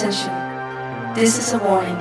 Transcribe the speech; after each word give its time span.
Attention. 0.00 1.14
This 1.14 1.36
is 1.36 1.52
a 1.52 1.58
warning. 1.58 1.99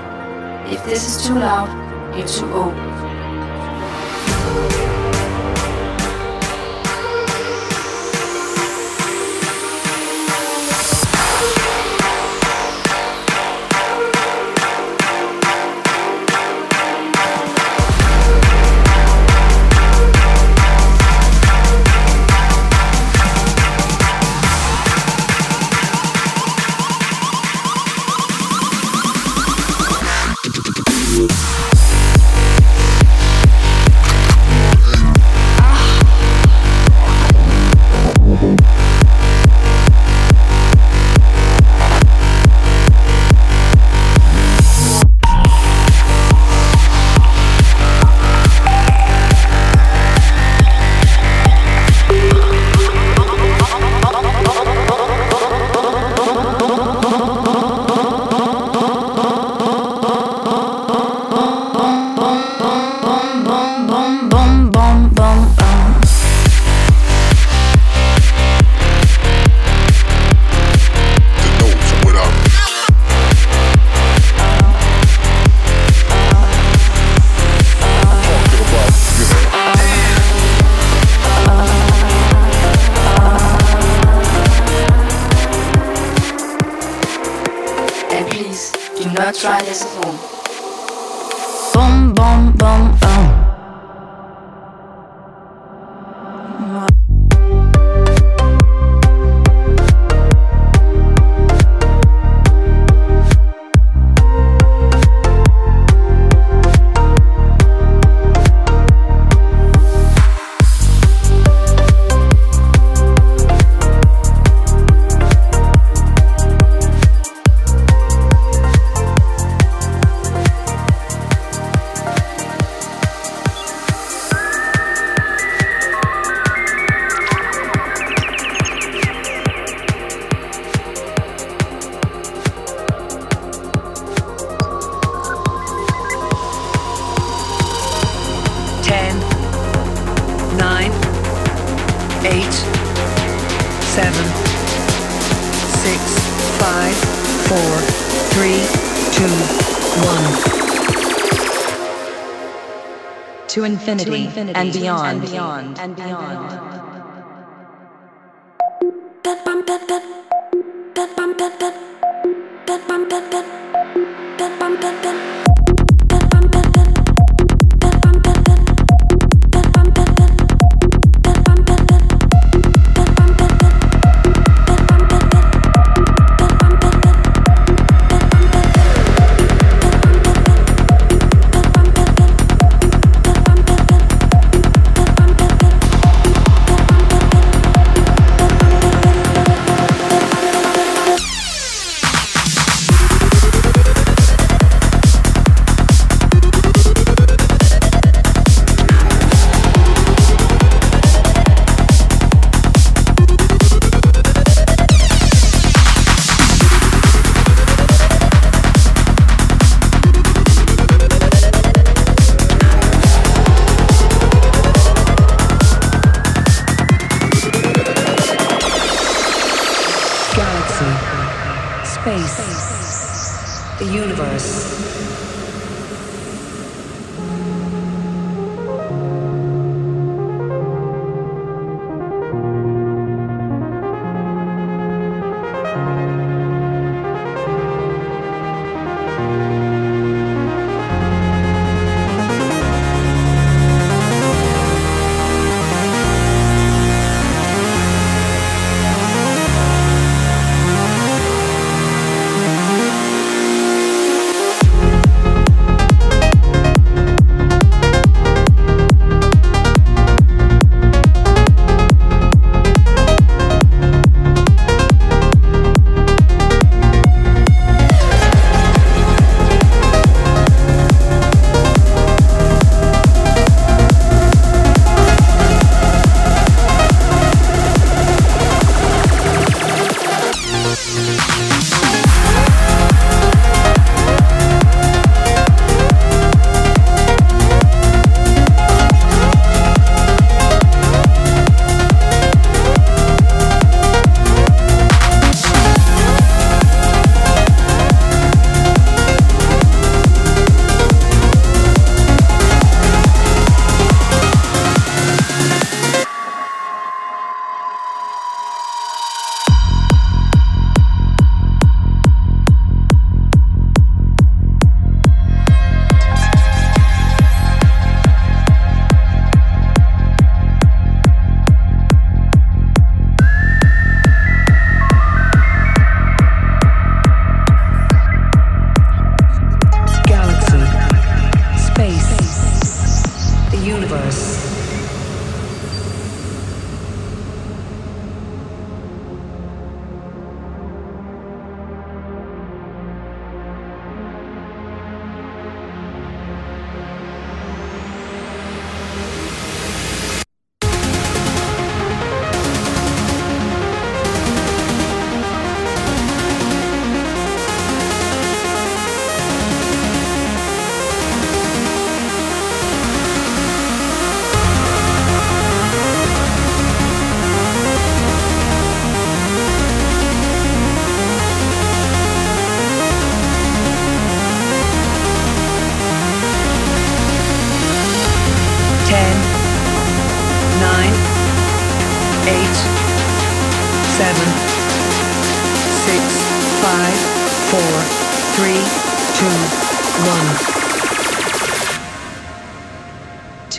Infinity, 153.64 154.12
to 154.12 154.16
infinity 154.16 154.60
and 154.60 154.74
beyond. 154.74 155.22
And 155.24 155.32
beyond. 155.32 155.80
And 155.80 155.96
beyond. 155.96 156.52
seven, 156.52 156.89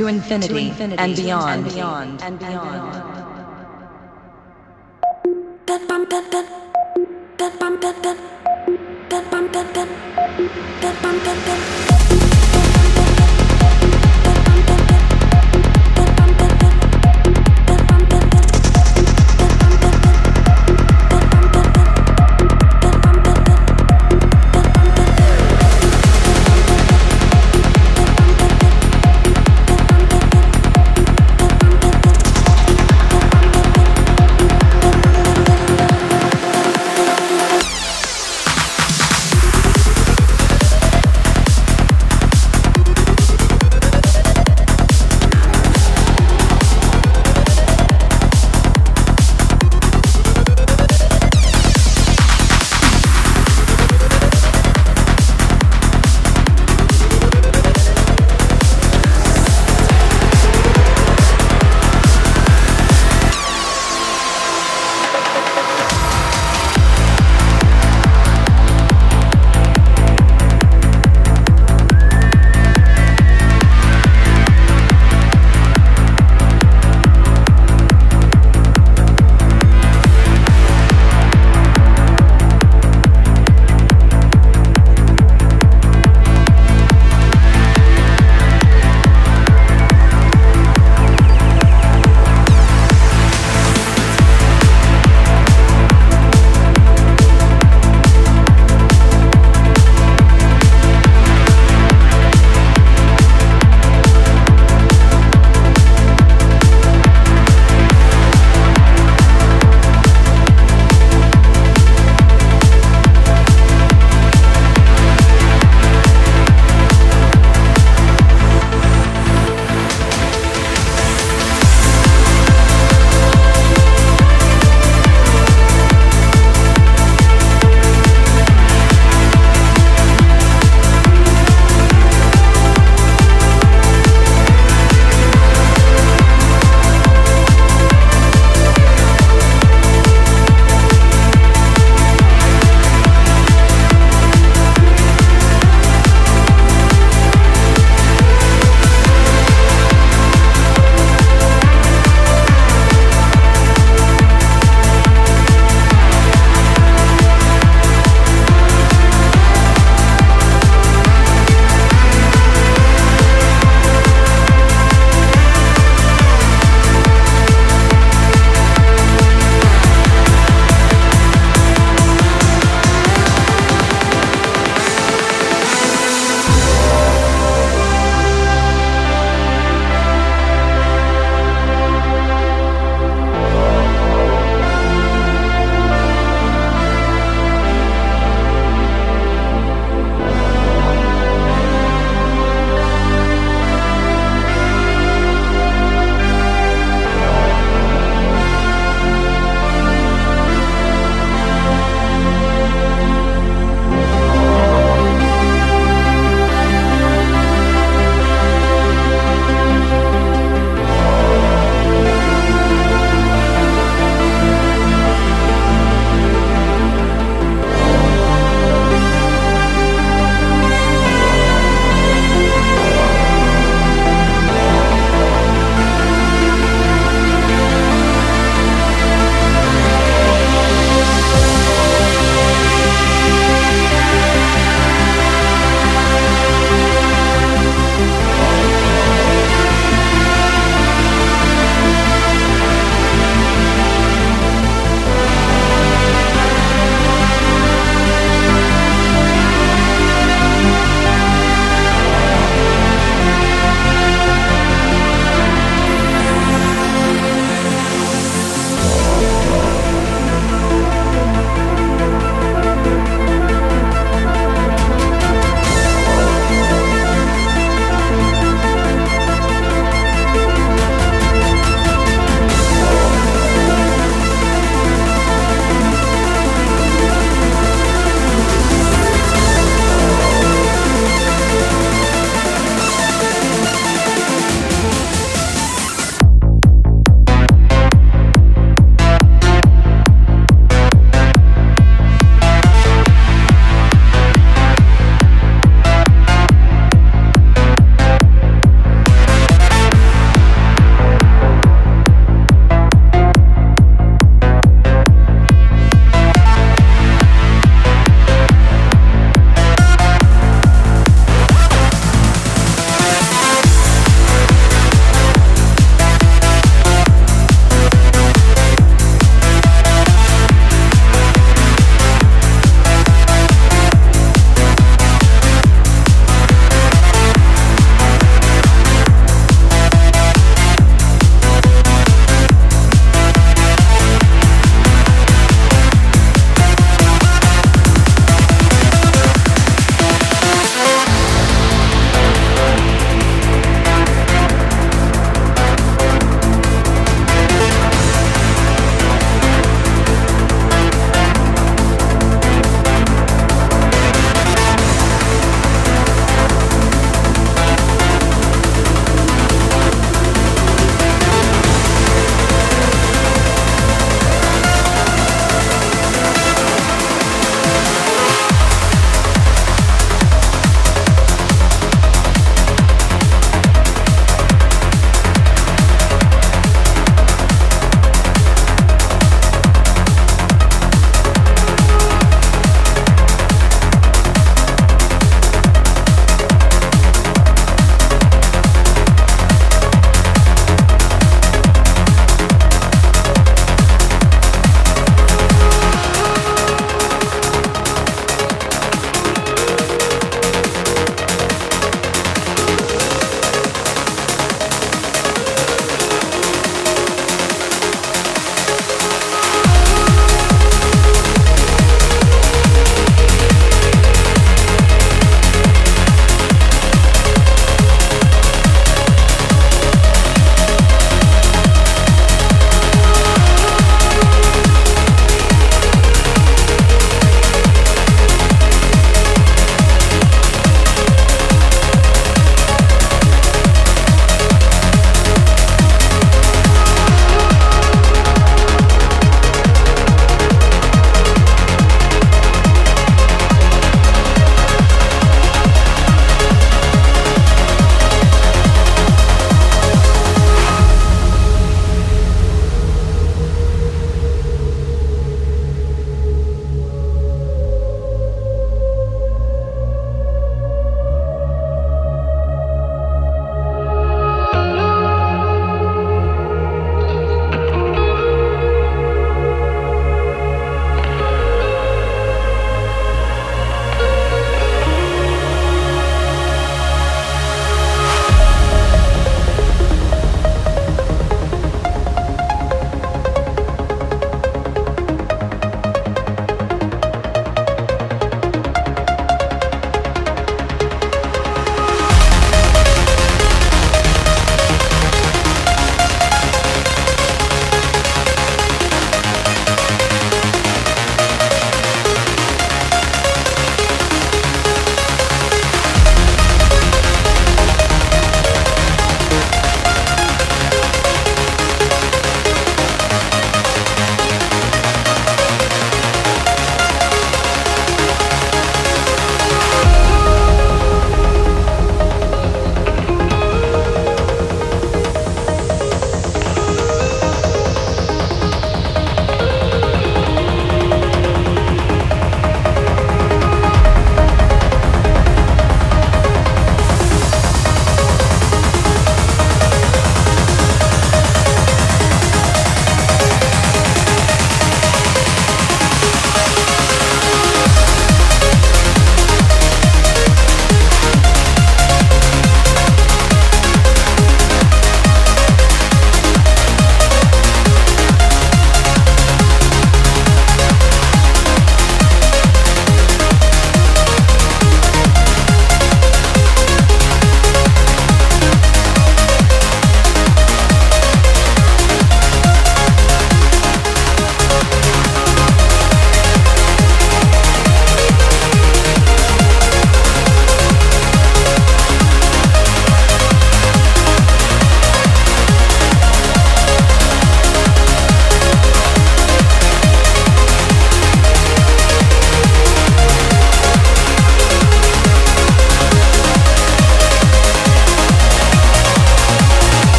To 0.00 0.06
infinity, 0.06 0.72
and 0.96 1.14
beyond. 1.14 1.66
And 1.66 1.74
beyond. 1.74 2.22
And 2.22 2.38
beyond. 2.38 2.79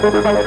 Thank 0.00 0.39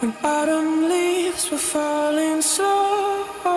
When 0.00 0.14
autumn 0.22 0.90
leaves 0.90 1.50
were 1.50 1.56
falling 1.56 2.42
slow. 2.42 3.55